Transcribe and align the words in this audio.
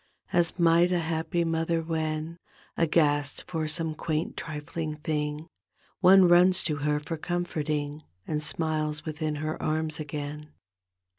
Ai 0.33 0.43
might 0.57 0.91
a 0.91 0.97
happy 0.97 1.43
mother, 1.43 1.83
when. 1.83 2.39
Aghast 2.75 3.43
for 3.43 3.67
some 3.67 3.93
quaint, 3.93 4.35
trifling 4.35 4.95
thing. 4.95 5.47
One 5.99 6.27
runs 6.27 6.63
to 6.63 6.77
her 6.77 6.99
for 6.99 7.17
comforting. 7.17 8.01
And 8.25 8.41
smiles 8.41 9.05
within 9.05 9.35
her 9.35 9.61
arms 9.61 9.99
again. 9.99 10.53